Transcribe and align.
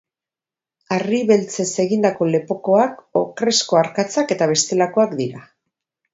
Harri 0.95 1.19
beltzez 1.31 1.67
egindako 1.83 2.29
lepokoak, 2.37 2.97
okrezko 3.23 3.81
arkatzak 3.83 4.35
eta 4.39 4.51
bestelakoak 4.55 5.17
dira. 5.23 5.47